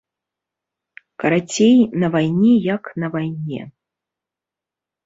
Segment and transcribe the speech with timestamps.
[1.23, 3.61] Карацей, на вайне як на вайне.